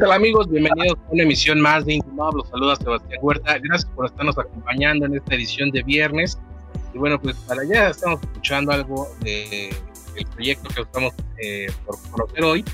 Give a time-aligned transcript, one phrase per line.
[0.00, 0.48] ¿Qué tal amigos?
[0.48, 2.32] Bienvenidos a una emisión más de Intimab.
[2.34, 3.58] Los saluda Sebastián Huerta.
[3.58, 6.38] Gracias por estarnos acompañando en esta edición de viernes.
[6.94, 9.74] Y bueno, pues para allá estamos escuchando algo del
[10.32, 11.12] proyecto que estamos
[11.44, 12.64] eh, por conocer hoy,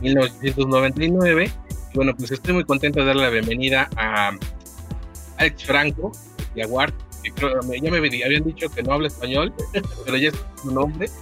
[0.00, 1.52] 1999.
[1.92, 4.32] Y bueno, pues estoy muy contento de darle la bienvenida a
[5.36, 6.10] Alex Franco,
[6.56, 6.94] de Aguard.
[7.80, 9.54] ya me habían dicho que no habla español,
[10.04, 11.08] pero ya es su nombre.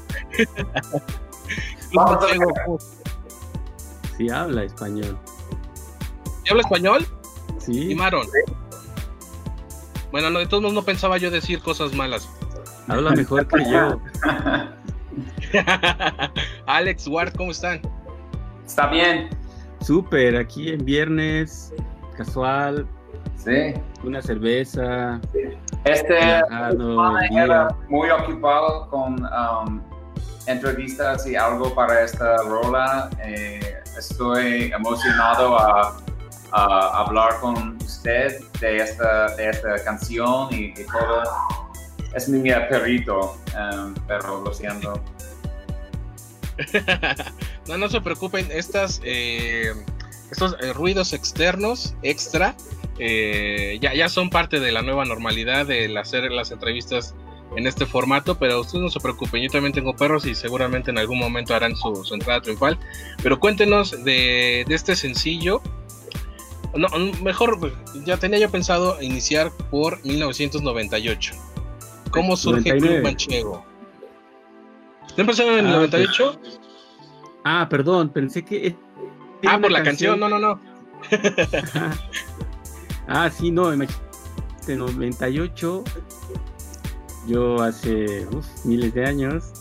[4.16, 5.18] Sí habla español.
[6.44, 7.06] ¿Y habla español?
[7.58, 7.92] Sí.
[7.92, 8.26] ¿Y Maron?
[10.10, 12.28] Bueno, no, de todos modos no pensaba yo decir cosas malas.
[12.88, 14.00] Habla mejor que yo.
[16.66, 17.80] Alex, Ward, ¿cómo están?
[18.66, 19.28] Está bien.
[19.80, 21.72] Súper, aquí en viernes,
[22.16, 22.86] casual.
[23.36, 23.74] Sí.
[24.04, 25.20] Una cerveza.
[25.84, 29.80] Este era muy ocupado con um,
[30.46, 33.08] entrevistas y algo para esta rola.
[33.24, 33.60] Eh,
[33.96, 35.96] estoy emocionado a,
[36.52, 41.22] hablar con usted de esta, de esta canción y, todo.
[42.14, 45.00] Es mi perrito, um, pero lo siento.
[47.68, 49.72] no, no se preocupen, estas, eh,
[50.30, 52.54] estos eh, ruidos externos extra
[52.98, 57.14] ya, ya son parte de la nueva normalidad de hacer las entrevistas
[57.56, 60.98] en este formato, pero ustedes no se preocupen, yo también tengo perros y seguramente en
[60.98, 62.78] algún momento harán su, entrada triunfal.
[63.22, 65.62] Pero cuéntenos de, este sencillo.
[66.74, 66.88] No,
[67.22, 67.72] mejor,
[68.04, 71.34] ya tenía yo pensado iniciar por 1998.
[72.10, 73.64] ¿Cómo surge Club Manchego?
[75.14, 76.40] ¿Te empezó en el 98?
[77.44, 78.76] Ah, perdón, pensé que.
[79.46, 80.60] Ah, por la canción, no, no, no.
[83.08, 83.88] ah, sí, no, en
[84.68, 85.84] 98
[87.26, 88.26] yo hace
[88.64, 89.52] miles de años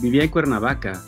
[0.00, 1.02] vivía en Cuernavaca.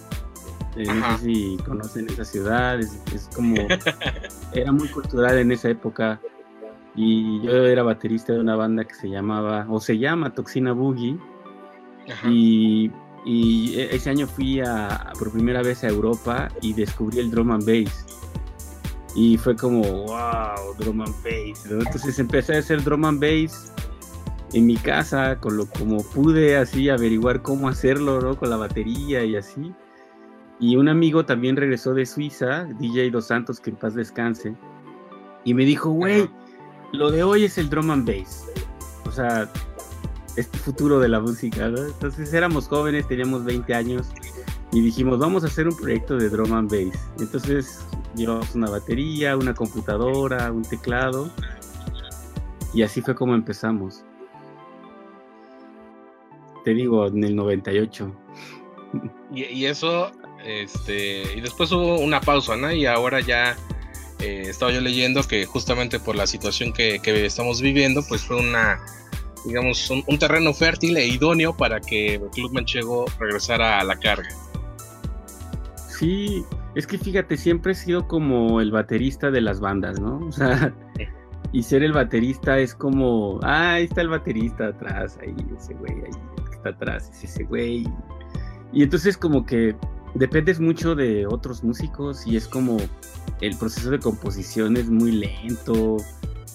[0.76, 3.54] Eh, no sé si conocen esa ciudad, es, como
[4.60, 6.20] era muy cultural en esa época.
[6.96, 11.18] Y yo era baterista de una banda que se llamaba o se llama Toxina Boogie.
[12.28, 12.90] Y,
[13.26, 17.64] e, ese año fui a, por primera vez a Europa y descubrí el drum and
[17.64, 18.06] bass.
[19.16, 23.72] Y fue como wow drum and bass entonces empecé a hacer drum and bass
[24.52, 28.36] en mi casa, con lo como pude así averiguar cómo hacerlo, ¿no?
[28.36, 29.74] Con la batería y así.
[30.64, 34.56] Y un amigo también regresó de Suiza, DJ Dos Santos, que en paz descanse,
[35.44, 36.26] y me dijo, güey,
[36.94, 38.46] lo de hoy es el drum and bass.
[39.04, 39.46] O sea,
[40.36, 41.84] este futuro de la música, ¿no?
[41.84, 44.06] Entonces éramos jóvenes, teníamos 20 años,
[44.72, 46.98] y dijimos, vamos a hacer un proyecto de drum and bass.
[47.20, 47.86] Entonces
[48.16, 51.30] llevamos una batería, una computadora, un teclado,
[52.72, 54.02] y así fue como empezamos
[56.64, 58.10] te digo, en el 98.
[59.34, 60.10] Y, eso,
[60.44, 62.70] este, y después hubo una pausa, ¿no?
[62.70, 63.56] Y ahora ya
[64.20, 68.80] eh, estaba yo leyendo que justamente por la situación que, estamos viviendo, pues fue una,
[69.46, 74.28] digamos, un, terreno fértil e idóneo para que el Club Manchego regresara a la carga.
[75.88, 76.44] Sí,
[76.74, 80.18] es que fíjate, siempre he sido como el baterista de las bandas, ¿no?
[80.26, 80.74] O sea,
[81.52, 85.94] y ser el baterista es como, ah, ahí está el baterista atrás, ahí, ese güey,
[85.94, 86.10] ahí
[86.64, 87.86] atrás, es ese güey.
[88.72, 89.76] Y entonces como que
[90.14, 92.78] dependes mucho de otros músicos y es como
[93.40, 95.96] el proceso de composición es muy lento,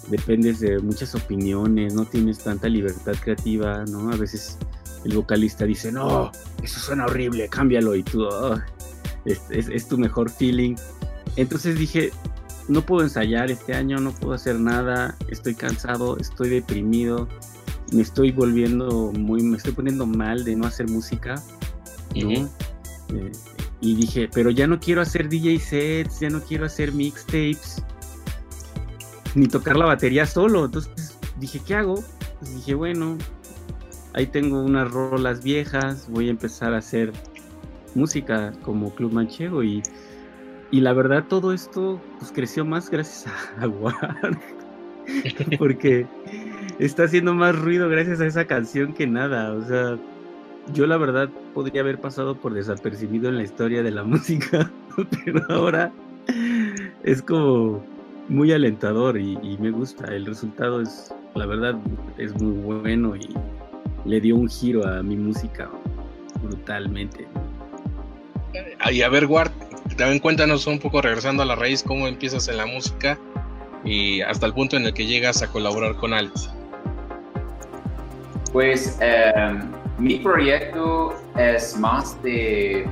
[0.10, 4.12] dependes de muchas opiniones, no tienes tanta libertad creativa, ¿no?
[4.12, 4.58] A veces
[5.06, 6.32] el vocalista dice, no,
[6.64, 8.58] eso suena horrible, cámbialo y tú, oh,
[9.26, 10.76] es, es, tu mejor feeling.
[11.36, 12.12] Entonces dije,
[12.68, 17.28] no puedo ensayar este año, no puedo hacer nada, estoy cansado, estoy deprimido,
[17.94, 21.36] me estoy volviendo muy, me estoy poniendo mal de no hacer música,
[22.16, 22.48] eh,
[23.82, 27.84] y dije, pero ya no quiero hacer DJ sets, ya no quiero hacer mixtapes,
[29.36, 30.66] ni tocar la batería solo.
[30.66, 32.04] Entonces dije, ¿qué hago?
[32.40, 33.18] Pues dije, bueno,
[34.14, 37.14] ahí tengo unas rolas viejas, voy a empezar a hacer
[37.96, 39.82] música como Club Manchego y,
[40.72, 44.38] y la verdad todo esto pues creció más gracias a War
[45.58, 46.06] porque
[46.80, 49.54] está haciendo más ruido gracias a esa canción que nada.
[49.54, 49.98] O sea,
[50.74, 54.72] yo la verdad podría haber pasado por desapercibido en la historia de la música,
[55.26, 55.92] pero ahora
[57.04, 57.84] es como
[58.28, 60.14] muy alentador y, me gusta.
[60.14, 61.76] El resultado es, la verdad,
[62.18, 63.30] es muy bueno y
[64.06, 65.70] le dio un giro a mi música
[66.42, 67.28] brutalmente.
[68.92, 69.52] Y a ver, Ward,
[69.98, 73.18] también cuéntanos un poco, regresando a la raíz, cómo empiezas en la música
[73.84, 76.50] y hasta el punto en el que llegas a colaborar con Alex.
[78.52, 82.90] Pues em, mi proyecto es más de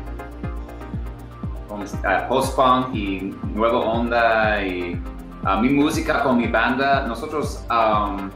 [2.27, 5.01] post-punk y nueva onda y
[5.43, 8.29] uh, mi música con mi banda, nosotros um,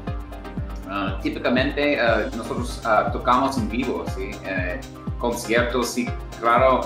[0.88, 2.82] uh, típicamente uh, nosotros
[3.12, 4.06] tocamos en vivo.
[4.18, 4.80] Eh,
[5.20, 6.10] conciertos, y
[6.40, 6.82] claro,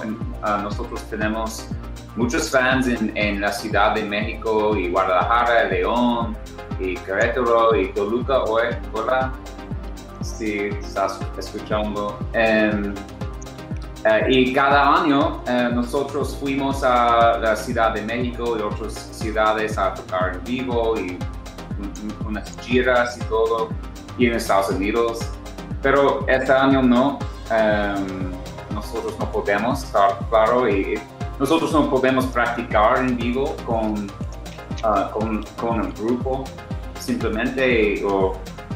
[0.62, 1.70] nosotros tenemos
[2.18, 6.36] muchos fans en, en, la Ciudad de México y Guadalajara, León
[6.78, 8.40] y Querétaro y Toluca,
[8.94, 9.32] ¿verdad?
[10.38, 12.20] Sí, estás escuchando.
[12.34, 12.94] Um,
[14.04, 19.78] eh, y cada año eh, nosotros fuimos a la Ciudad de México y otras ciudades
[19.78, 21.18] a tocar en vivo y
[22.28, 23.70] unas giras y todo,
[24.18, 25.20] y en Estados Unidos.
[25.82, 27.18] Pero este año no,
[27.50, 28.32] em,
[28.74, 31.00] nosotros no podemos estar claro y
[31.40, 34.12] nosotros no podemos practicar en vivo con,
[34.84, 36.44] ah, con, con, un grupo,
[37.00, 38.34] simplemente o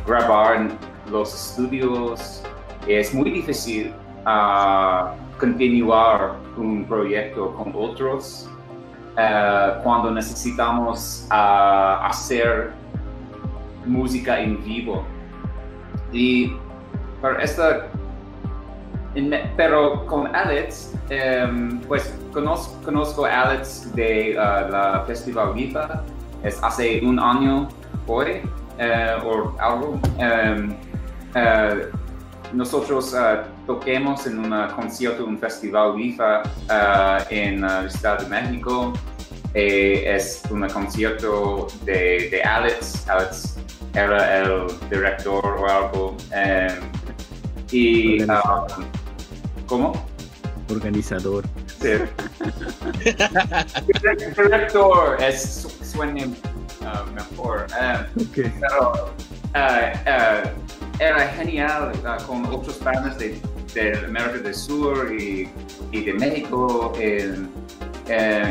[0.08, 0.70] grabar
[1.10, 2.44] los estudios.
[2.88, 3.94] Es muy difícil
[4.26, 8.50] a continuar un proyecto con otros
[9.18, 12.72] eh, cuando necesitamos hacer
[13.86, 15.04] música en vivo.
[16.12, 16.54] Y
[17.22, 17.88] para esta,
[19.58, 26.04] pero con Alex, em, pues conozco, conozco a Alex de uh, la Festival Viva,
[26.62, 27.68] hace un año
[28.08, 28.42] hoy
[28.78, 30.00] eh, o algo.
[30.18, 30.74] Em,
[31.36, 31.90] eh,
[32.54, 38.94] nosotros uh, toquemos en un concierto, un festival WIFA uh, en el Estado de México.
[39.54, 43.08] Eh, es un concierto de, de, Alex.
[43.10, 43.58] Alex
[43.94, 46.18] era el director o algo.
[46.32, 46.90] Um,
[47.72, 48.28] y, uh,
[49.68, 49.94] ¿Cómo?
[50.70, 51.46] Organizador.
[51.80, 51.90] Sí.
[54.38, 56.26] director es, suena
[57.14, 57.68] mejor.
[58.30, 58.52] Okay.
[58.60, 59.14] Pero,
[59.54, 63.42] era genial uh, con otros bandas de,
[63.74, 65.50] de, América del Sur y,
[65.92, 66.94] y de México.
[66.98, 67.48] Eh,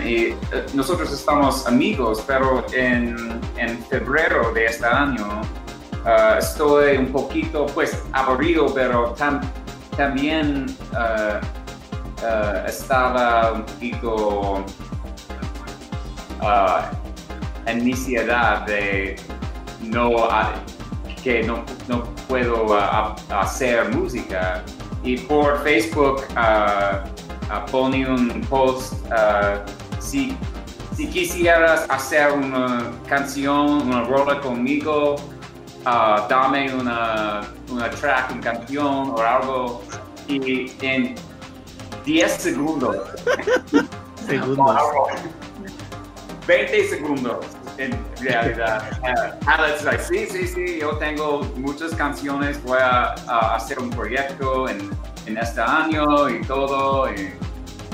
[0.07, 5.43] y uh, nosotros estamos amigos, pero en, en febrero de este año
[6.05, 9.41] uh, estoy un poquito, pues, aburrido, pero tam,
[9.97, 10.67] también
[12.67, 14.65] estaba un poquito
[17.67, 19.17] en necesidad de
[19.81, 20.29] no
[21.29, 24.65] que no, no puedo uh, hacer música.
[25.05, 27.05] Y por Facebook uh,
[27.53, 28.95] uh, pone un post,
[29.99, 30.35] si,
[30.97, 35.17] si quisieras hacer una canción, una rola conmigo,
[35.85, 39.83] dame una, una track, una canción o algo.
[40.29, 41.15] Y en
[42.07, 42.97] 10 segundos.
[44.27, 44.81] segundos.
[46.47, 48.83] 20 segundos en realidad.
[49.47, 53.15] Alex, like, sí, sí, sí, yo tengo muchas canciones, voy a,
[53.55, 54.91] hacer un proyecto en,
[55.27, 57.09] en, este año y todo.
[57.13, 57.33] Y,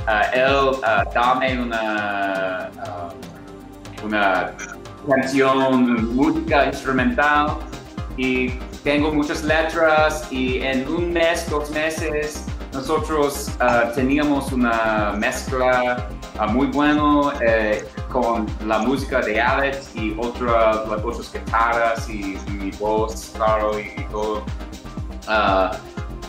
[0.06, 4.52] uh, él uh, dame una, uh, una
[5.08, 7.58] canción, música instrumental
[8.16, 8.50] y
[8.82, 13.50] tengo muchas letras y en un mes, dos meses, nosotros
[13.94, 16.08] teníamos una mezcla
[16.48, 23.32] muy bueno eh, con la música de Alex y otras, otras guitarras y, mi voz,
[23.34, 24.44] claro, y, todo.
[25.26, 25.74] Uh,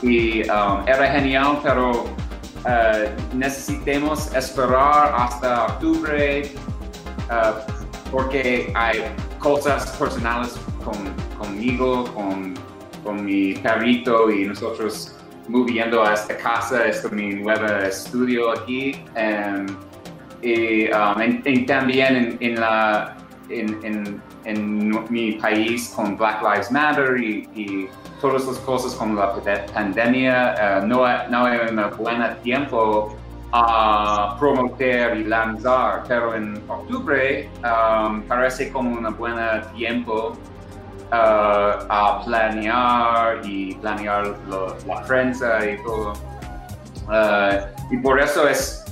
[0.02, 6.52] y um, era genial, pero uh, necesitamos esperar hasta octubre
[7.30, 9.04] uh, porque hay
[9.38, 10.98] cosas personales con,
[11.38, 12.56] conmigo, con,
[13.04, 15.16] con mi perrito y nosotros
[15.48, 19.06] moviendo a esta casa, este es mi nuevo estudio aquí.
[19.16, 19.68] Um,
[20.46, 23.16] y, um, también en, la,
[23.50, 24.22] en,
[25.10, 27.90] mi país con Black Lives Matter y,
[28.22, 29.34] todas las cosas con la
[29.74, 33.16] pandemia, uh, no, no hay un buen tiempo
[33.52, 39.36] a promover y lanzar, pero en octubre um, parece como un buen
[39.76, 40.34] tiempo
[41.12, 44.36] uh, a planear y planear
[44.88, 46.14] la prensa y todo.
[47.08, 48.84] Uh, y por eso es,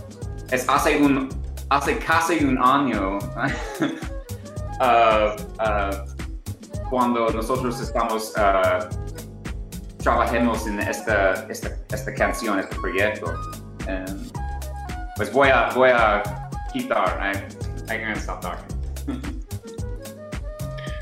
[0.51, 1.42] es hace un
[1.73, 3.83] hace casi un año uh,
[5.59, 5.89] uh,
[6.89, 8.85] cuando nosotros estamos uh,
[9.97, 13.33] trabajemos en esta, esta, esta, canción, este proyecto.
[13.87, 14.29] Um,
[15.15, 16.21] pues voy a, voy a
[16.71, 17.19] quitar.
[17.21, 17.37] I,
[17.91, 18.67] I can't stop talking.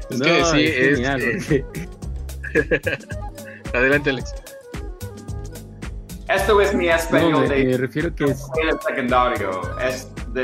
[0.10, 1.50] Es que sí, es, genial, es
[3.74, 4.36] Adelante, Alex.
[6.30, 8.48] Esto es mi español no, me, de, me refiero que es
[8.86, 10.44] secundario, es de,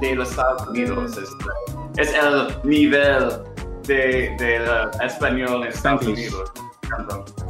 [0.00, 3.28] de, los Estados Unidos, es, es el nivel
[3.86, 4.60] de, de
[5.04, 6.52] español en Estados Unidos.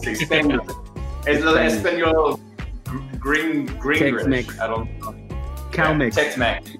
[0.02, 0.10] Sí,
[1.26, 2.38] es el español
[3.20, 4.18] green, green.
[4.34, 5.14] I don't know.
[5.72, 6.16] Calmex.
[6.16, 6.78] Tex-Mex.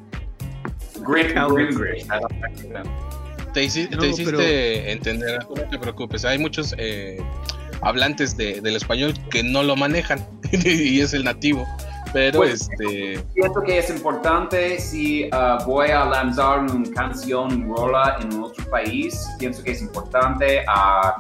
[1.03, 1.35] Green,
[1.75, 2.33] green, I don't
[2.71, 3.53] know.
[3.53, 6.25] Te, hici, No, te hiciste pero- entender, no te preocupes.
[6.25, 7.19] Hay muchos eh,
[7.83, 11.67] hablantes de, del español que no lo manejan y es el nativo.
[12.17, 13.23] Pero Pues, este.
[13.35, 18.65] Pienso que es importante si uh, voy a lanzar una canción, un rola en otro
[18.71, 19.29] país.
[19.39, 21.15] Pienso que es importante a,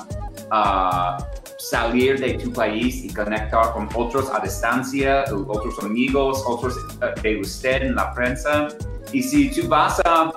[0.51, 1.19] a
[1.59, 7.41] salir de tu país y conectar con otros a distancia, otros amigos, otros uh, de
[7.41, 8.69] usted en la prensa.
[9.13, 10.33] Y si tú vas a,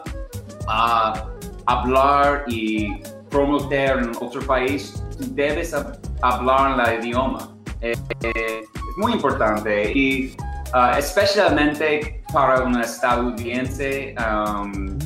[0.68, 1.26] a
[1.68, 7.56] hablar y promover en otro país, tú debes hab- hablar el idioma.
[7.80, 10.36] Eh, eh, es muy importante y
[10.74, 14.98] uh, especialmente para un estadounidense um,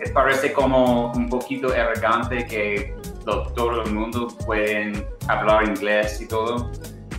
[0.00, 2.94] eh, parece como un poquito arrogante que
[3.24, 6.70] todo el mundo puede hablar inglés y todo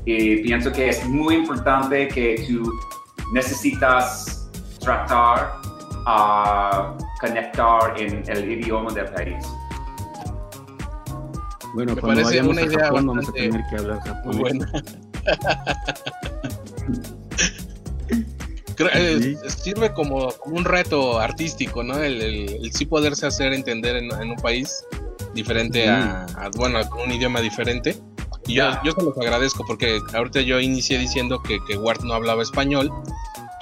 [0.05, 2.69] y pienso que es muy importante que tú
[3.33, 4.49] necesitas
[4.79, 5.53] tratar
[6.05, 9.45] a conectar en el idioma del país.
[11.73, 14.39] Bueno, Me cuando vayamos una a idea Japón vamos a tener que hablar japonés.
[14.39, 14.71] buena.
[18.93, 19.49] Eh, Sí.
[19.49, 21.97] Sirve como, como un reto artístico, ¿no?
[21.99, 24.83] El, el- el sí poderse hacer entender en, en un país
[25.33, 27.97] diferente a, a, bueno, con un idioma diferente.
[28.45, 32.13] Y yo, yo se los agradezco porque ahorita yo inicié diciendo que, que Ward no
[32.13, 32.91] hablaba español.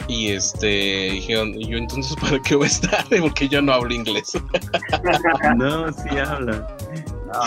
[0.08, 3.06] Y este dijeron, ¿y yo entonces para qué voy a estar?
[3.22, 4.32] Porque yo no hablo inglés.
[5.56, 6.68] No, sí habla.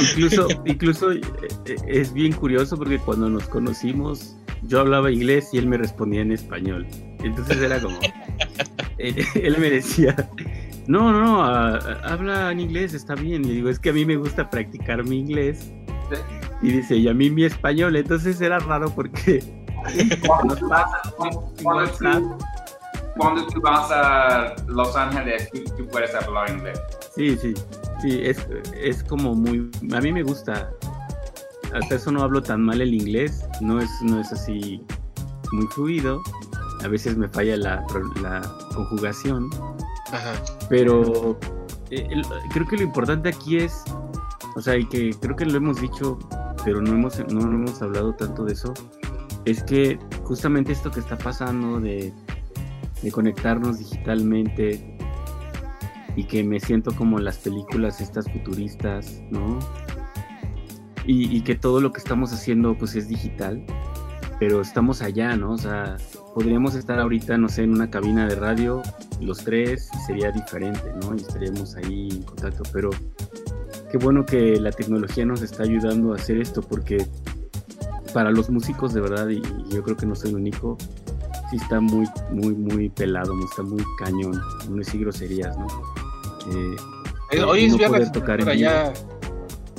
[0.01, 1.21] Incluso, incluso eh,
[1.67, 6.23] eh, es bien curioso porque cuando nos conocimos, yo hablaba inglés y él me respondía
[6.23, 6.87] en español.
[7.23, 7.99] Entonces era como,
[8.99, 10.15] él, él me decía,
[10.87, 13.45] no, no, no, ah, ah, habla en inglés, está bien.
[13.45, 15.73] Y digo, es que a mí me gusta practicar mi inglés.
[16.63, 17.97] Y dice, y a mí mi español.
[17.97, 19.43] Entonces era raro porque
[20.27, 21.11] Cuando tú vas a-
[21.63, 22.37] cuando tú-
[23.17, 26.81] cuando tú vas a Los Ángeles, tú, tú puedes hablar inglés.
[27.15, 27.55] Sí, sí,
[28.05, 28.47] sí, es,
[28.81, 30.71] es como muy, a mí me gusta,
[31.73, 34.83] hasta eso no hablo tan mal el inglés, no es, no es así
[35.53, 36.21] muy fluido,
[36.85, 37.85] a veces me falla la,
[38.23, 38.43] la
[38.75, 39.49] conjugación,
[40.13, 40.33] Ajá.
[40.69, 41.39] pero
[41.91, 43.83] eh, el- creo que lo importante aquí es,
[44.57, 46.19] o sea, y que creo que lo hemos dicho,
[46.65, 48.75] pero no hemos, no hemos hablado tanto de eso,
[49.47, 52.13] es que justamente esto que está pasando de,
[53.03, 54.94] de conectarnos digitalmente
[56.17, 59.59] y que me siento como las películas estas futuristas, ¿no?
[61.07, 63.63] Y, que todo lo que estamos haciendo pues es digital,
[64.41, 65.53] pero estamos allá, ¿no?
[65.53, 65.99] O sea,
[66.35, 68.83] podríamos estar ahorita, no sé, en una cabina de radio,
[69.21, 71.15] los tres, sería diferente, ¿no?
[71.15, 72.89] Y estaríamos ahí en contacto, pero
[73.91, 77.07] qué bueno que la tecnología nos está ayudando a hacer esto, porque
[78.15, 80.79] para los músicos de verdad, y, y yo creo que no soy el único,
[81.51, 84.41] sí está muy, muy, muy pelado, está muy cañón,
[84.71, 85.67] no decir groserías, ¿no?
[86.51, 86.77] Eh,
[87.33, 88.93] Eh, Eh, Hoy es no viernes, tocar en ya,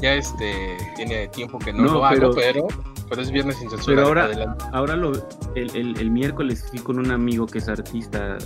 [0.01, 2.67] ya este, tiene tiempo que no, No, lo hago, pero-
[3.09, 3.95] pero, es viernes sin censura.
[3.95, 4.57] Pero ahora-.
[4.73, 5.11] Ahora lo,
[5.55, 8.37] el, el- el miércoles fui con un amigo que es artista,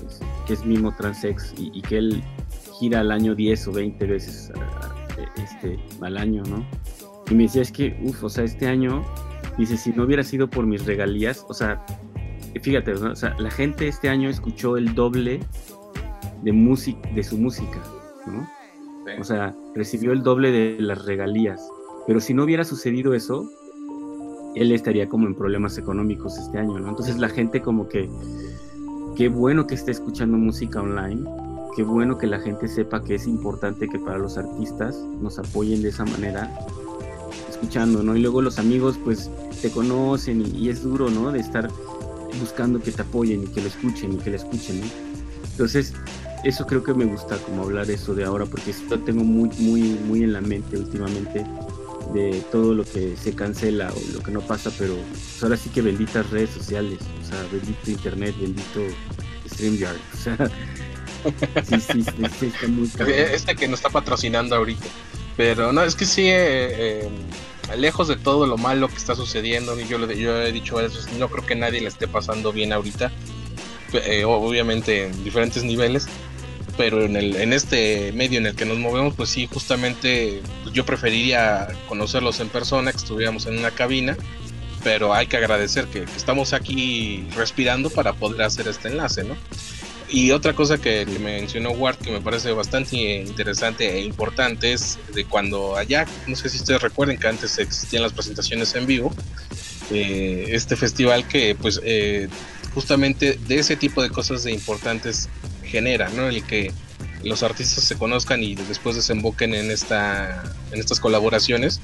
[0.45, 2.23] que es mismo transex, y, y que él
[2.79, 6.65] gira al año 10 o 20 veces a- este, al año, ¿no?
[7.31, 9.03] Y me decía, es que, uff, o sea, este año,
[9.57, 11.83] dice, si no hubiera sido por mis regalías, o sea,
[12.61, 13.11] fíjate, ¿no?
[13.11, 15.39] o sea, la gente este año escuchó el doble
[16.43, 17.79] de, música, de su música,
[18.29, 18.47] ¿no?
[19.19, 21.67] O sea, recibió el doble de las regalías.
[22.05, 23.49] Pero si no hubiera sucedido eso,
[24.55, 26.89] él estaría como en problemas económicos este año, ¿no?
[26.89, 28.09] Entonces la gente como que,
[29.15, 31.23] qué bueno que esté escuchando música online,
[31.75, 35.81] qué bueno que la gente sepa que es importante que para los artistas nos apoyen
[35.81, 36.51] de esa manera,
[37.49, 38.15] escuchando, ¿no?
[38.15, 39.29] Y luego los amigos pues
[39.61, 41.31] te conocen y, y es duro, ¿no?
[41.31, 41.69] De estar
[42.39, 44.87] buscando que te apoyen y que lo escuchen y que lo escuchen, ¿no?
[45.51, 45.93] Entonces,
[46.43, 49.81] eso creo que me gusta como hablar eso de ahora, porque esto tengo muy, muy,
[49.81, 51.45] muy en la mente últimamente
[52.13, 55.69] de todo lo que se cancela o lo que no pasa, pero pues ahora sí
[55.69, 58.81] que benditas redes sociales, o sea, bendito internet, bendito
[59.47, 60.37] StreamYard, o sea,
[61.63, 63.15] sí, sí, sí, sí, está muy cabrón.
[63.17, 64.85] Este que nos está patrocinando ahorita.
[65.37, 67.09] Pero no, es que sí, eh, eh,
[67.77, 71.29] lejos de todo lo malo que está sucediendo, y yo, yo he dicho eso, no
[71.29, 73.11] creo que nadie le esté pasando bien ahorita,
[73.93, 76.07] eh, obviamente en diferentes niveles,
[76.79, 80.73] pero en, el, en este medio en el que nos movemos, pues sí, justamente pues
[80.73, 84.15] yo preferiría conocerlos en persona, que estuviéramos en una cabina,
[84.81, 89.35] pero hay que agradecer que, que estamos aquí respirando para poder hacer este enlace, ¿no?
[90.07, 95.25] Y otra cosa que mencionó Ward que me parece bastante interesante e importante es de
[95.25, 99.13] cuando allá, no sé si ustedes recuerden que antes existían las presentaciones en vivo,
[99.91, 102.29] eh, este festival que pues eh,
[102.73, 105.29] justamente de ese tipo de cosas de importantes
[105.63, 106.27] genera, ¿no?
[106.27, 106.71] El que
[107.23, 111.81] los artistas se conozcan y después desemboquen en esta en estas colaboraciones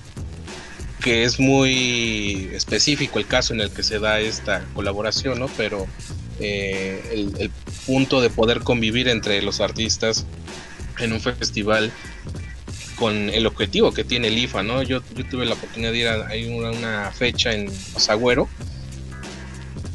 [1.05, 5.47] que es muy específico el caso en el que se da esta colaboración, ¿no?
[5.55, 5.85] Pero
[6.39, 7.51] eh, el,
[7.85, 10.25] punto de poder convivir entre los artistas
[10.97, 11.91] en un festival
[12.95, 14.81] con el objetivo que tiene el IFA, ¿no?
[14.81, 18.49] Yo, yo tuve la oportunidad de ir a, una, fecha en Azagüero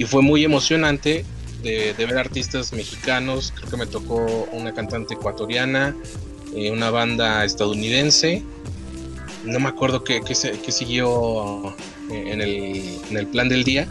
[0.00, 1.26] y fue muy emocionante
[1.62, 5.94] de, ver artistas mexicanos, creo que me tocó una cantante ecuatoriana,
[6.56, 8.42] eh, una banda estadounidense,
[9.44, 11.76] no me acuerdo qué, qué, siguió
[12.08, 13.86] en el, en el plan del día,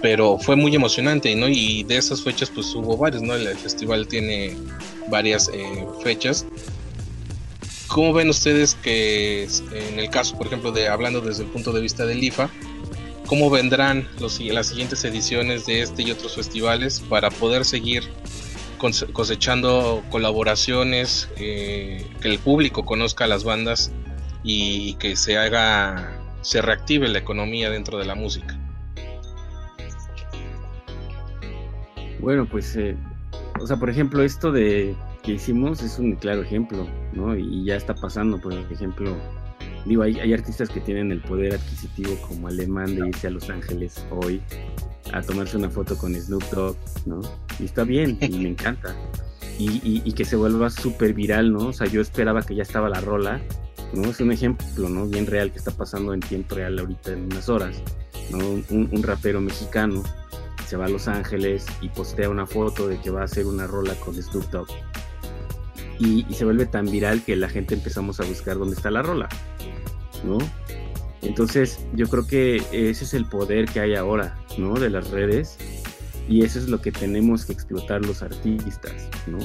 [0.00, 1.48] pero fue muy emocionante, ¿no?
[1.48, 3.34] Y de esas fechas pues hubo varios, ¿no?
[3.34, 4.56] El festival tiene
[5.10, 6.46] varias eh, fechas.
[7.88, 9.46] ¿Cómo ven ustedes que
[9.90, 12.48] en el caso, por ejemplo, de hablando desde el punto de vista del IFA,
[13.26, 18.04] cómo vendrán los, las siguientes ediciones de este y otros festivales para poder seguir
[19.12, 23.92] cosechando colaboraciones, eh, que el público conozca a las bandas
[24.42, 28.58] y que se haga, se reactive la economía dentro de la música?
[32.18, 32.96] Bueno, pues, eh,
[33.60, 37.36] o sea, por ejemplo, esto de que hicimos es un claro ejemplo, ¿no?
[37.36, 39.16] Y ya está pasando, por ejemplo,
[39.84, 44.04] digo, hay, artistas que tienen el poder adquisitivo como alemán de irse a Los Ángeles
[44.10, 44.40] hoy
[45.12, 47.20] a tomarse una foto con Snoop Dogg, ¿no?
[47.58, 48.96] Y está bien, y me encanta.
[49.58, 51.68] Y, y, que se vuelva súper viral, ¿no?
[51.68, 53.40] O sea, yo esperaba que ya estaba la rola,
[53.92, 54.08] ¿no?
[54.08, 55.06] Es un ejemplo, ¿no?
[55.06, 57.82] Bien real que está pasando en tiempo real ahorita en unas horas,
[58.30, 58.38] ¿no?
[58.38, 60.02] Un, un rapero mexicano
[60.72, 63.66] se va a Los Ángeles y postea una foto de que va a hacer una
[63.66, 64.68] rola con Snoop Dogg.
[65.98, 69.28] Y, se vuelve tan viral que la gente empezamos a buscar dónde está la rola,
[70.24, 70.38] ¿no?
[71.22, 74.74] Entonces yo creo que ese es el poder que hay ahora, ¿no?
[74.74, 75.56] De las redes
[76.28, 79.38] y eso es lo que tenemos que explotar los artistas, ¿no?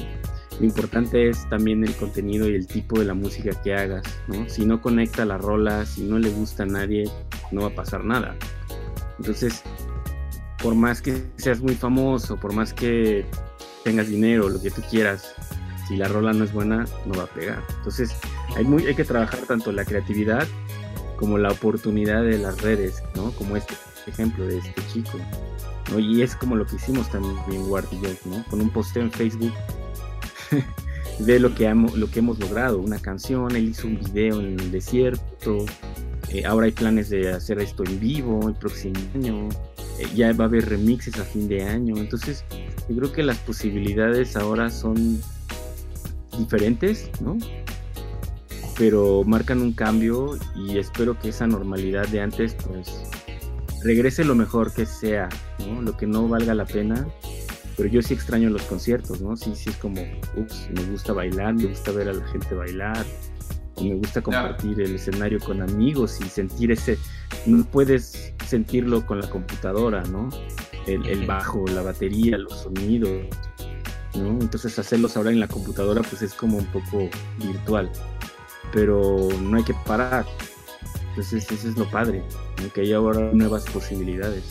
[0.58, 4.48] Lo importante es también el contenido y el tipo de la música que hagas, ¿no?
[4.48, 7.08] Si no conecta la rola, si no le gusta a nadie,
[7.52, 8.34] no va a pasar nada.
[9.18, 9.62] Entonces,
[10.60, 13.24] por más que seas muy famoso, por más que
[13.84, 15.32] tengas dinero, lo que tú quieras,
[15.86, 17.62] si la rola no es buena, no va a pegar.
[17.78, 18.12] Entonces,
[18.56, 20.46] hay, muy, hay que trabajar tanto la creatividad
[21.18, 23.32] como la oportunidad de las redes, ¿no?
[23.32, 23.74] Como este
[24.06, 25.18] ejemplo de este chico.
[25.90, 25.98] ¿no?
[25.98, 27.86] Y es como lo que hicimos también Ward
[28.24, 28.44] ¿no?
[28.48, 29.52] Con un posteo en Facebook
[31.18, 34.70] de lo que, lo que hemos logrado, una canción, él hizo un video en el
[34.70, 35.66] desierto,
[36.30, 39.48] eh, ahora hay planes de hacer esto en vivo el próximo año,
[39.98, 41.96] eh, ya va a haber remixes a fin de año.
[41.96, 42.44] Entonces,
[42.88, 45.20] yo creo que las posibilidades ahora son
[46.38, 47.36] diferentes, ¿no?
[48.78, 53.02] Pero marcan un cambio y espero que esa normalidad de antes, pues,
[53.82, 55.28] regrese lo mejor que sea,
[55.66, 55.82] ¿no?
[55.82, 57.06] Lo que no valga la pena.
[57.76, 59.36] Pero yo sí extraño los conciertos, ¿no?
[59.36, 60.00] Sí, sí es como,
[60.36, 63.04] ups, me gusta bailar, me gusta ver a la gente bailar,
[63.82, 66.98] me gusta compartir el escenario con amigos y sentir ese,
[67.46, 70.28] no puedes sentirlo con la computadora, ¿no?
[70.86, 73.26] El, bajo, la batería, los sonidos,
[74.14, 74.40] ¿no?
[74.40, 77.90] Entonces hacerlos ahora en la computadora pues es como un poco virtual,
[78.72, 80.24] pero no hay que parar.
[81.10, 82.22] Entonces eso es lo padre,
[82.74, 84.44] que hay ahora nuevas posibilidades.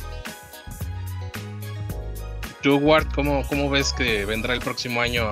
[2.62, 5.24] Tú, Ward, ¿cómo, ¿cómo ves que vendrá el próximo año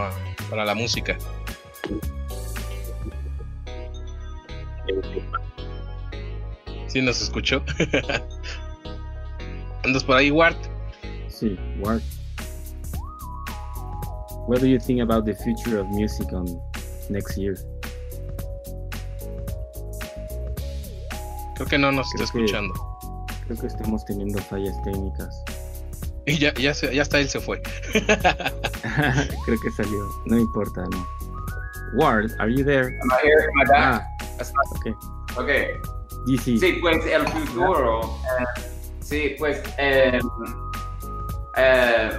[0.50, 1.18] para la música?
[6.88, 7.62] ¿Sí nos escuchó?
[9.84, 10.56] ¿Andas por ahí, Ward?
[11.28, 12.02] Sí, Ward.
[14.48, 16.46] What do you think about the future of music on
[17.10, 17.58] next year?
[21.56, 22.74] Creo que no nos está escuchando.
[23.46, 25.44] Creo que estamos teniendo fallas técnicas.
[26.26, 27.62] Y ya, ya, ya está, él se fue.
[27.94, 30.10] creo que salió.
[30.26, 31.08] No importa, no.
[31.96, 32.88] Ward, are you there?
[33.02, 33.48] Am I here?
[33.76, 34.06] Ah,
[34.78, 34.94] okay.
[35.38, 35.68] Okay.
[36.38, 38.02] Sí, pues el futuro.
[38.04, 38.62] Eh,
[39.00, 40.20] sí, pues eh,
[41.56, 42.10] eh,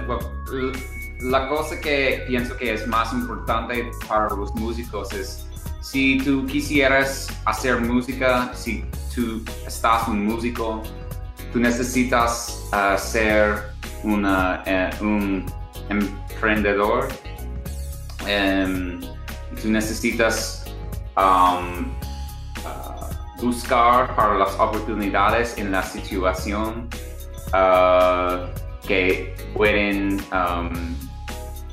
[1.21, 5.46] la cosa que pienso que es más importante para los músicos es
[5.91, 8.83] si tú quisieras hacer música, si
[9.15, 10.83] tú estás un músico,
[11.53, 13.71] tú necesitas uh, ser
[14.03, 14.09] uh,
[14.99, 15.45] un
[15.89, 17.07] emprendedor,
[18.23, 18.99] um,
[19.61, 20.65] tú necesitas
[21.15, 21.85] uh,
[23.41, 26.89] buscar para las oportunidades en la situación
[27.53, 28.45] uh,
[28.85, 30.19] que pueden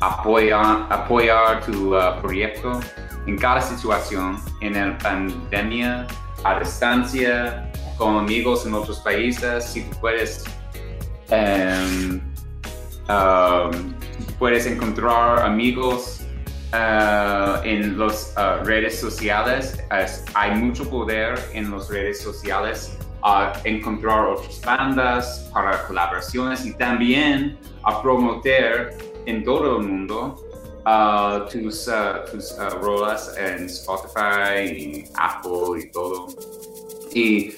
[0.00, 2.79] apoyar, apoyar tu proyecto
[3.27, 6.07] en cada situación, en la pandemia,
[6.45, 10.45] a distancia, con amigos en otros países, si puedes,
[11.31, 12.21] um,
[13.09, 13.95] um,
[14.39, 16.21] puedes encontrar amigos
[16.73, 19.79] uh, en las uh, redes sociales.
[20.35, 27.59] hay mucho poder en las redes sociales a encontrar otras bandas para colaboraciones y también
[27.85, 28.91] a promover
[29.25, 30.37] en todo el mundo
[30.87, 36.29] uh, tus, uh, tus uh, rolas en Spotify y Apple y todo.
[37.12, 37.55] Y,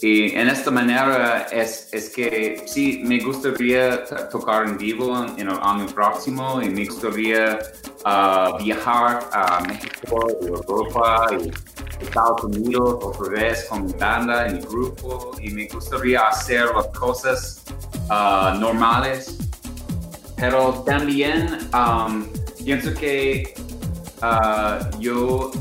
[0.00, 5.48] y en esta manera es, es, que sí, me gustaría tocar en vivo en, en
[5.50, 7.58] el año próximo y me gustaría
[8.04, 11.50] uh, viajar a México, Europa y
[12.02, 16.88] Estados Unidos otra vez con mi banda, en mi grupo y me gustaría hacer las
[16.88, 17.62] cosas
[18.10, 19.38] uh, normales
[20.36, 22.26] pero también um,
[22.64, 23.54] pienso que
[24.22, 25.52] uh, yo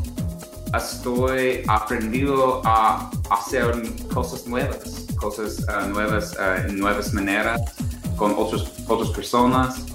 [0.75, 3.65] estoy aprendido a hacer
[4.13, 7.61] cosas nuevas, cosas uh, nuevas uh, en nuevas maneras
[8.15, 9.85] con otros, otras personas.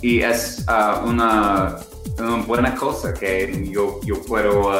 [0.00, 0.64] Y es
[1.04, 1.78] una,
[2.18, 4.72] una, buena cosa que yo, yo puedo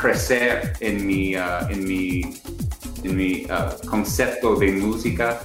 [0.00, 2.22] crecer en mi, en mi,
[3.04, 3.46] en mi
[3.86, 5.38] concepto de música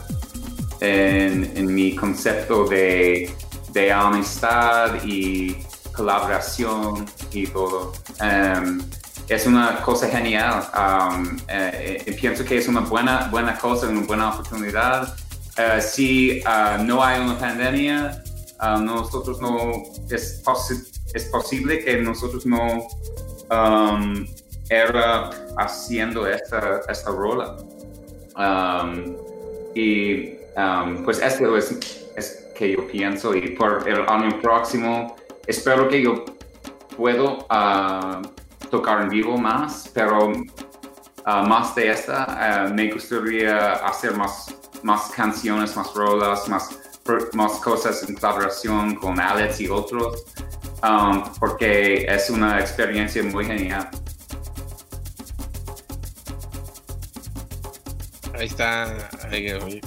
[0.83, 3.31] en, mi concepto de,
[3.73, 5.57] de, amistad y
[5.93, 7.93] colaboración y todo.
[8.21, 8.79] Um,
[9.29, 10.63] es una cosa genial.
[11.47, 15.15] Eh, eh, pienso que es una buena, buena cosa, una buena oportunidad.
[15.57, 18.23] Uh, si uh, no hay una pandemia,
[18.59, 20.41] uh, nosotros no es,
[21.13, 22.87] es posible que nosotros no
[23.51, 24.25] um,
[24.69, 27.57] era haciendo esta, esta rola.
[29.75, 30.37] Y
[31.03, 31.71] pues esto es,
[32.15, 35.15] es, que yo pienso y por el año próximo
[35.47, 36.25] espero que yo
[36.95, 38.21] puedo uh,
[38.69, 45.11] tocar en vivo más, pero uh, más de esta uh, me gustaría hacer más, más
[45.11, 46.69] canciones, más rolas, más,
[47.33, 50.25] más cosas en colaboración con Alex y otros,
[50.83, 53.89] um, porque es una experiencia muy genial.
[58.35, 59.81] Ahí está, ahí,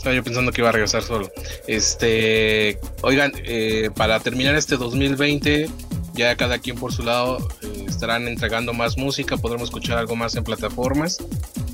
[0.00, 1.30] estaba yo pensando que iba a regresar solo.
[1.66, 5.68] Este, oigan, eh, para terminar este 2020,
[6.14, 10.34] ya cada quien por su lado eh, estarán entregando más música, podremos escuchar algo más
[10.36, 11.18] en plataformas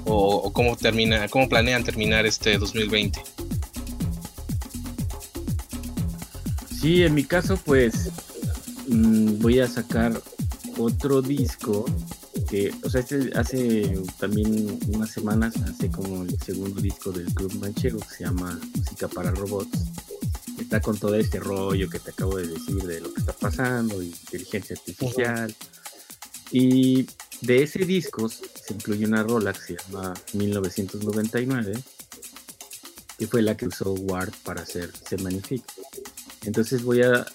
[0.06, 3.22] o, cómo termina, cómo planean terminar este 2020.
[6.80, 8.10] Sí, en mi caso, pues
[8.88, 10.20] mm, voy a sacar
[10.78, 11.84] otro disco
[12.46, 17.52] que, o sea, este hace también unas semanas, hace como el segundo disco del Club
[17.60, 19.78] Manchego que se llama Música para Robots.
[20.58, 24.02] Está con todo este rollo que te acabo de decir de lo que está pasando,
[24.02, 25.54] inteligencia artificial.
[26.50, 27.06] Y
[27.42, 31.74] de ese disco se incluye una rola que se llama 1999,
[33.18, 35.66] que fue la que usó Ward para hacer Se Magnifique.
[36.44, 37.26] Entonces voy a,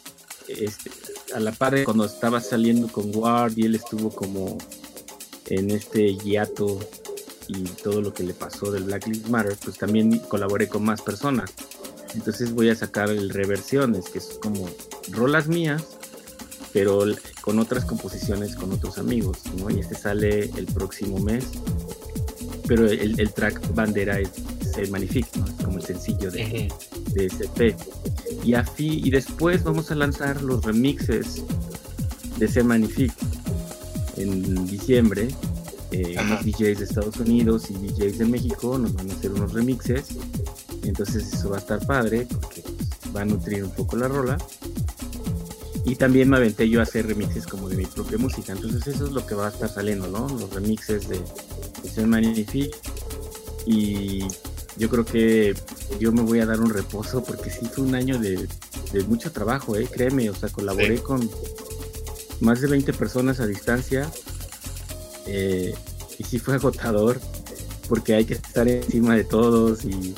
[0.48, 0.90] este,
[1.36, 4.58] a la par de cuando estaba saliendo con Ward y él estuvo como
[5.52, 6.80] en este hiato
[7.48, 11.02] y todo lo que le pasó del Black Lives Matter, pues también colaboré con más
[11.02, 11.52] personas.
[12.16, 14.70] Entonces voy a sacar el reversiones, que es como
[15.10, 15.84] rolas mías,
[16.72, 17.04] pero
[17.42, 19.70] con otras composiciones con otros amigos, ¿no?
[19.70, 21.46] Y este sale el próximo mes,
[22.66, 24.30] pero el, track bandera es,
[24.74, 25.48] se Magnifique, ¿no?
[25.48, 26.72] Es como el sencillo de,
[27.14, 27.76] de SP.
[28.46, 28.56] Y,
[29.08, 31.44] y después vamos a lanzar los remixes
[32.38, 33.21] de Se Magnifique
[34.22, 35.30] en diciembre.
[35.92, 39.52] Eh, unos DJs de Estados Unidos y DJs de México nos van a hacer unos
[39.52, 40.06] remixes.
[40.84, 44.38] Entonces eso va a estar padre porque pues, va a nutrir un poco la rola.
[45.84, 48.54] Y también me aventé yo a hacer remixes como de mi propia música.
[48.54, 50.30] Entonces eso es lo que va a estar saliendo, ¿no?
[50.30, 51.20] Los remixes de,
[51.96, 52.72] de Magnifique.
[53.66, 54.26] Y
[54.78, 55.54] yo creo que
[56.00, 58.48] yo me voy a dar un reposo porque sí fue un año de,
[58.94, 59.88] de mucho trabajo, ¿eh?
[59.92, 61.30] Créeme, o sea, colaboré con
[62.42, 64.12] más de 20 personas a distancia.
[65.28, 65.74] Eh,
[66.18, 67.20] y sí fue agotador
[67.88, 70.16] porque hay que estar encima de todos y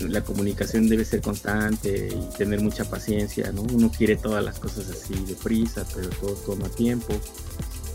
[0.00, 3.62] la comunicación debe ser constante y tener mucha paciencia, ¿no?
[3.62, 7.14] Uno quiere todas las cosas así de prisa, pero todo toma tiempo.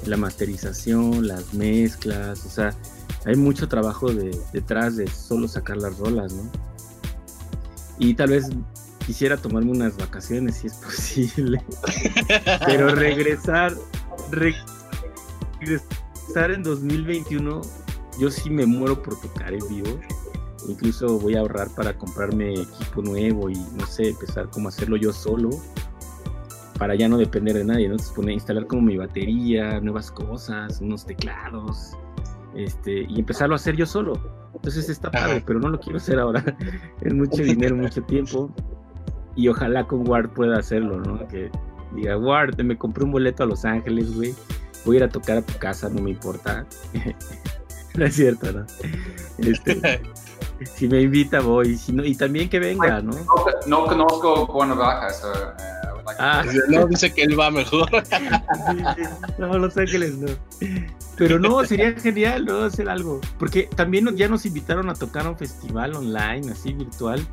[0.05, 2.75] la masterización, las mezclas, o sea,
[3.23, 4.11] hay mucho trabajo
[4.51, 6.49] detrás de solo sacar las rolas, ¿no?
[7.99, 8.49] Y tal vez
[9.05, 11.63] quisiera tomarme unas vacaciones si es posible,
[12.65, 13.73] pero regresar,
[14.31, 14.61] regresar
[16.51, 17.61] en 2021,
[18.19, 19.99] yo sí me muero por tocar en vivo.
[20.67, 25.11] Incluso voy a ahorrar para comprarme equipo nuevo y no sé, empezar como hacerlo yo
[25.11, 25.49] solo
[26.81, 27.93] para ya no depender de nadie, ¿no?
[27.93, 31.95] Entonces poner, instalar como mi batería, nuevas cosas, unos teclados,
[32.55, 34.13] este, y empezarlo a hacer yo solo.
[34.55, 36.43] Entonces está padre, pero no lo quiero hacer ahora.
[37.01, 38.51] es mucho dinero, mucho tiempo.
[39.35, 41.27] Y ojalá con Ward pueda hacerlo, ¿no?
[41.27, 41.49] Que
[41.93, 44.35] diga, Ward, me compré un boleto a Los Ángeles, güey.
[44.85, 46.65] Voy a ir a tocar a tu casa, no me importa.
[47.95, 48.65] no es cierto, ¿no?
[49.37, 50.01] Este,
[50.75, 51.77] si me invita, voy.
[51.77, 53.11] Si no, y también que venga, ¿no?
[53.67, 55.71] No, conozco Cuernavaca, eh,
[56.17, 57.89] Ah, no, dice que él va mejor.
[59.37, 60.27] No, Los Ángeles no.
[61.17, 62.63] Pero no, sería genial, ¿no?
[62.63, 63.21] Hacer algo.
[63.37, 67.25] Porque también ya nos invitaron a tocar a un festival online, así virtual.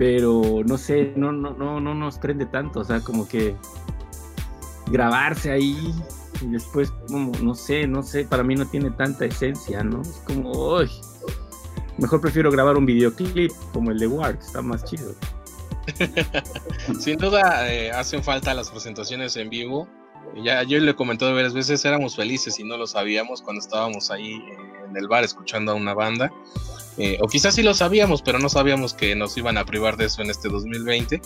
[0.00, 2.80] Pero no sé, no, no, no, no nos prende tanto.
[2.80, 3.54] O sea, como que
[4.86, 5.94] grabarse ahí
[6.40, 10.00] y después, como, no sé, no sé, para mí no tiene tanta esencia, ¿no?
[10.00, 10.90] Es como, uy,
[11.98, 15.14] mejor prefiero grabar un videoclip como el de War, está más chido.
[16.98, 19.86] Sin duda eh, hacen falta las presentaciones en vivo.
[20.42, 24.10] Ya yo le he comentado varias veces, éramos felices y no lo sabíamos cuando estábamos
[24.10, 24.42] ahí
[24.88, 26.32] en el bar escuchando a una banda.
[27.00, 30.06] Eh, o quizás sí lo sabíamos, pero no sabíamos que nos iban a privar de
[30.06, 31.20] eso en este 2020.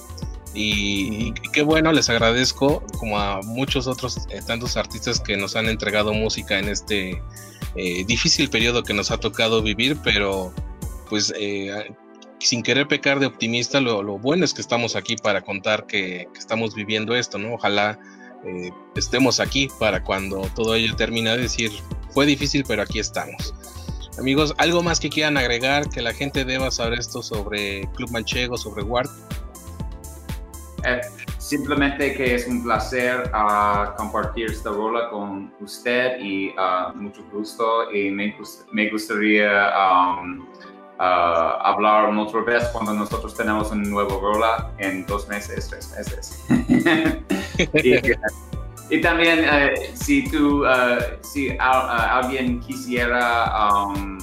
[0.54, 5.68] Y, qué bueno, les agradezco como a muchos otros eh, tantos artistas que nos han
[5.68, 7.20] entregado música en este
[8.06, 10.54] difícil periodo que nos ha tocado vivir, pero
[11.10, 11.32] pues
[12.44, 16.74] sin querer pecar de optimista, lo, bueno es que estamos aquí para contar que, estamos
[16.74, 17.54] viviendo esto, ¿no?
[17.54, 17.98] Ojalá
[18.44, 21.72] eh, estemos aquí para cuando todo ello termine de decir,
[22.10, 23.54] fue difícil, pero aquí estamos.
[24.18, 28.56] Amigos, ¿algo más que quieran agregar que la gente deba saber esto sobre Club Manchego,
[28.56, 29.08] sobre Ward?
[30.84, 31.00] Eh,
[31.38, 37.90] simplemente que es un placer uh, compartir esta rola con usted y uh, mucho gusto
[37.92, 38.36] y me,
[38.72, 40.40] me gustaría um,
[40.98, 41.02] uh,
[41.62, 46.44] hablar otra vez cuando nosotros tenemos un nuevo rola en dos meses, tres meses.
[47.82, 47.94] y,
[49.02, 54.18] también uh, si tú, uh, si uh, alguien quisiera um,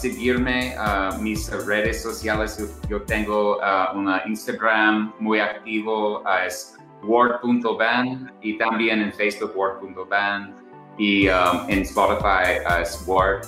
[0.00, 0.74] seguirme
[1.20, 3.58] mis redes sociales, yo tengo
[3.94, 10.54] una Instagram muy activo, es word.band y también en Facebook word.band
[10.98, 13.46] y um, en Spotify es word.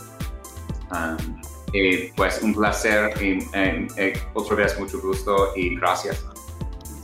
[0.93, 1.41] Um,
[1.73, 6.25] eh, pues un placer y eh, otra vez mucho gusto y gracias.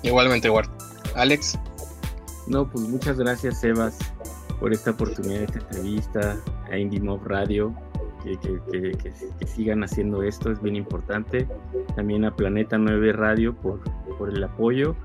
[0.02, 0.68] Igualmente, Ward.
[1.14, 1.58] Alex.
[2.46, 3.98] No, pues muchas gracias, Sebas,
[4.60, 6.36] por esta oportunidad esta entrevista
[6.70, 7.74] a Indie Mob Radio.
[8.24, 9.00] Que,
[9.46, 11.46] sigan haciendo esto, es bien importante.
[11.94, 13.80] También a Planeta 9 Radio por,
[14.18, 14.96] por el apoyo.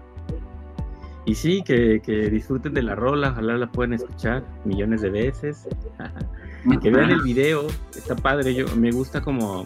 [1.26, 2.02] Y sí, que,
[2.32, 5.68] disfruten de la rola, ojalá la puedan escuchar millones de veces.
[6.82, 9.64] que vean el video, está padre, yo me gusta como,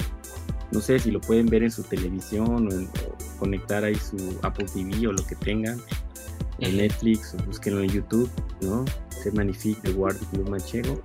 [0.72, 5.08] no sé si lo pueden ver en su televisión o, conectar ahí su Apple TV
[5.08, 5.80] o lo que tengan,
[6.60, 8.30] en Netflix o búsquenlo en YouTube,
[8.62, 8.86] ¿no?
[9.10, 11.02] Se magnifique de Guard Club Manchego.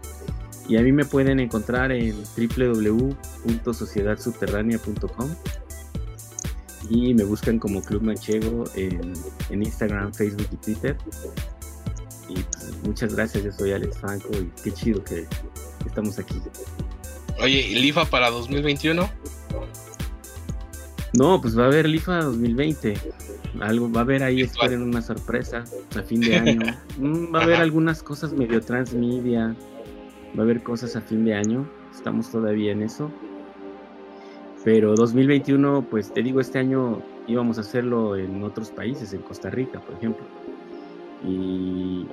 [0.68, 5.30] Y a mí me pueden encontrar en www.sociedadsubterránea.com
[6.88, 9.12] y me buscan como Club Manchego en,
[9.50, 10.96] en Instagram, Facebook y Twitter.
[12.28, 15.26] Y pues, muchas gracias, yo soy Alex Franco y qué chido que,
[15.86, 16.40] estamos aquí.
[17.40, 19.08] Oye, ¿y LIFA para 2021?
[21.12, 22.94] No, pues va a haber LIFA 2020.
[23.60, 25.64] Algo, va a haber ahí, esperen una sorpresa
[25.96, 26.60] a fin de año.
[26.98, 29.54] Mm, va a haber algunas cosas medio transmedia.
[30.36, 31.68] Va a haber cosas a fin de año.
[31.92, 33.10] Estamos todavía en eso.
[34.64, 39.50] Pero 2021, pues te digo, este año íbamos a hacerlo en otros países, en Costa
[39.50, 40.24] Rica, por ejemplo.
[41.26, 42.06] Y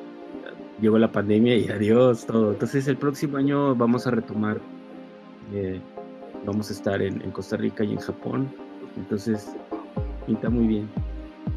[0.81, 2.51] llegó la pandemia y adiós todo.
[2.51, 4.59] Entonces el próximo año vamos a retomar,
[5.53, 5.81] eh,
[6.45, 8.53] vamos a estar en, Costa Rica y en Japón.
[8.97, 9.55] Entonces
[10.25, 10.89] pinta muy bien.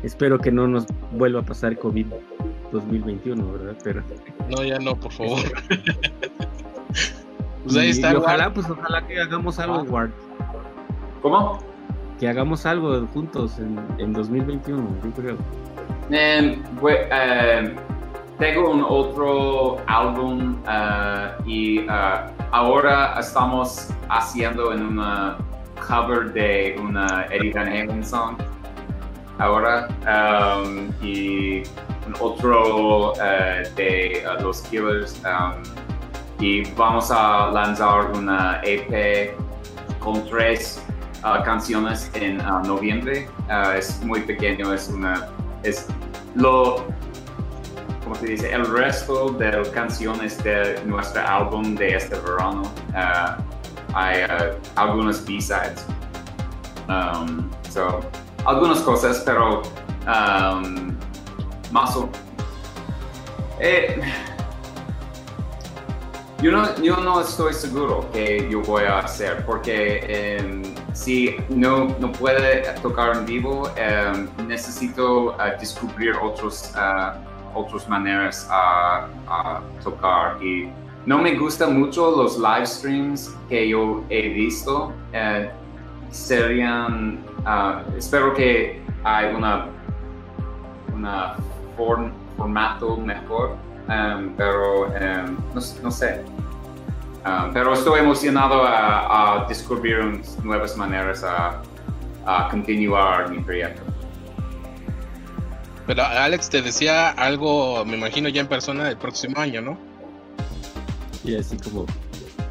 [0.02, 2.06] Espero que no nos vuelva a pasar COVID
[2.72, 3.76] 2021, ¿verdad?
[3.82, 4.02] Pero...
[4.48, 5.40] No, ya no, por favor.
[7.64, 8.16] pues ahí está.
[8.16, 10.10] ojalá, pues ojalá que hagamos algo, Ward.
[11.22, 11.58] ¿Cómo?
[12.18, 15.36] Que hagamos algo juntos en, en 2021, yo creo.
[16.12, 17.74] Eh,
[18.38, 21.90] tengo un otro álbum uh, y uh,
[22.50, 25.36] ahora estamos haciendo en una
[25.80, 28.36] cover de una Eddie Van Halen song
[29.38, 31.62] ahora um, y
[32.20, 33.14] otro
[33.76, 35.20] de los Killers.
[35.24, 35.62] Um,
[36.38, 39.34] y vamos a lanzar una EP
[39.98, 40.82] con tres
[41.44, 43.28] canciones en noviembre.
[43.76, 45.28] es muy pequeño, es una
[45.62, 45.86] es
[46.34, 46.86] lo
[48.02, 52.62] como se dice el resto de canciones de nuestro álbum de este verano.
[53.94, 54.22] Hay
[54.76, 55.86] algunos B-sides.
[56.88, 58.00] Um, so,
[58.44, 59.62] algunas cosas, pero
[60.06, 60.96] um,
[61.70, 62.08] más o
[63.60, 64.00] eh,
[66.42, 70.62] yo, no, yo no estoy seguro que yo voy a hacer, porque em,
[70.94, 77.12] si no, no puede tocar en vivo, em, necesito uh, descubrir otros, uh,
[77.54, 80.42] otras maneras a, a tocar.
[80.42, 80.72] Y
[81.06, 84.92] no me gustan mucho los live streams que yo he visto.
[85.12, 85.50] Eh,
[86.10, 89.66] serían, uh, espero que hay una,
[90.92, 91.36] una
[91.76, 93.56] formato mejor,
[93.88, 96.22] um, pero um, no, sé.
[97.24, 101.62] Um, pero estoy emocionado a, descubrir nuevas maneras a,
[102.26, 103.82] a continuar mi proyecto.
[105.86, 109.90] Pero Alex te decía algo, me imagino ya en persona el próximo año, ¿no?
[111.24, 111.86] Y así como,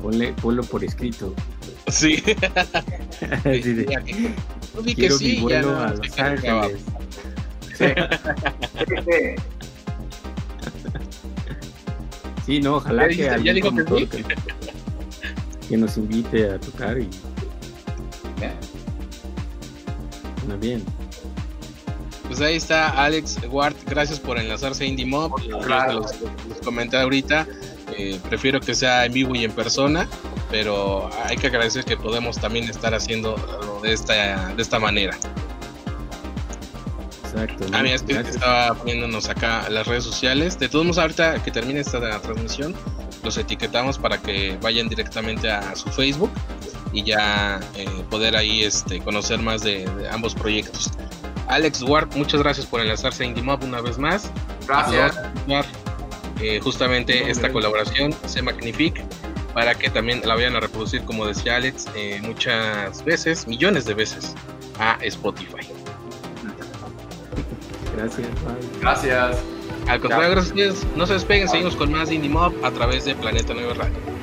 [0.02, 1.34] ponle, ponlo por escrito.
[1.88, 2.18] Sí.
[3.44, 3.86] sí, sí.
[4.96, 6.82] que sí, mi vuelo a Los Ángeles.
[7.76, 7.86] Sí.
[12.46, 14.24] sí, no, ojalá ya que ya como que que,
[15.68, 17.10] que nos invite a tocar y
[20.40, 20.84] suena bien.
[22.28, 25.40] Pues ahí está Alex Ward, gracias por enlazarse a Indie Mob.
[25.48, 25.66] Los,
[26.22, 27.48] los comenté ahorita,
[27.98, 30.08] eh, prefiero que sea en vivo y en persona,
[30.50, 33.36] pero hay que agradecer que podemos también estar haciendo
[33.84, 35.18] de esta, de esta manera.
[37.24, 37.66] Exacto.
[37.72, 40.58] Ah, mira, es que estaba poniéndonos acá las redes sociales.
[40.58, 42.74] De todos modos, ahorita que termine esta transmisión,
[43.24, 46.32] los etiquetamos para que vayan directamente a su Facebook
[46.92, 50.92] y ya eh, poder ahí este, conocer más de, de ambos proyectos.
[51.48, 54.32] Alex Ward, muchas gracias por enlazarse a IndieMob una vez más.
[54.68, 55.18] Gracias.
[56.42, 59.04] Eh, justamente No, esta colaboración, Se Magnifique,
[59.54, 63.94] para que también la vayan a reproducir, como decía Alex, eh, muchas veces, millones de
[63.94, 64.36] veces,
[64.80, 65.68] a Spotify.
[67.96, 68.28] Gracias.
[68.28, 68.80] bye.
[68.82, 69.38] Gracias.
[69.88, 70.86] Al contrario, gracias.
[70.96, 74.19] No se despeguen, seguimos con más de Indie Mob a través de Planeta Nueva Radio.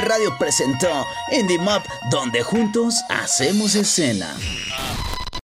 [0.00, 4.36] Radio presentó Indie Map, donde juntos hacemos escena.